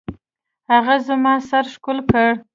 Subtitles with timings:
[0.71, 2.27] هغه زما سر ښكل كړ.